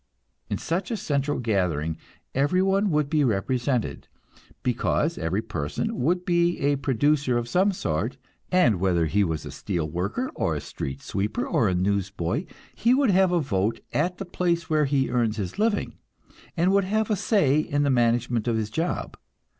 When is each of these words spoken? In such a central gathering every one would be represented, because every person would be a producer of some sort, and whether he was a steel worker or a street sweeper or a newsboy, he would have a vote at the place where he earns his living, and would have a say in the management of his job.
In 0.49 0.57
such 0.57 0.89
a 0.89 0.97
central 0.97 1.37
gathering 1.37 1.95
every 2.33 2.63
one 2.63 2.89
would 2.89 3.07
be 3.07 3.23
represented, 3.23 4.07
because 4.63 5.15
every 5.19 5.43
person 5.43 5.99
would 5.99 6.25
be 6.25 6.57
a 6.57 6.77
producer 6.77 7.37
of 7.37 7.47
some 7.47 7.71
sort, 7.71 8.17
and 8.51 8.79
whether 8.79 9.05
he 9.05 9.23
was 9.23 9.45
a 9.45 9.51
steel 9.51 9.87
worker 9.87 10.31
or 10.33 10.55
a 10.55 10.59
street 10.59 11.03
sweeper 11.03 11.45
or 11.45 11.69
a 11.69 11.75
newsboy, 11.75 12.47
he 12.73 12.95
would 12.95 13.11
have 13.11 13.31
a 13.31 13.39
vote 13.39 13.79
at 13.93 14.17
the 14.17 14.25
place 14.25 14.71
where 14.71 14.85
he 14.85 15.11
earns 15.11 15.37
his 15.37 15.59
living, 15.59 15.93
and 16.57 16.71
would 16.71 16.85
have 16.85 17.11
a 17.11 17.15
say 17.15 17.59
in 17.59 17.83
the 17.83 17.91
management 17.91 18.47
of 18.47 18.57
his 18.57 18.71
job. 18.71 19.15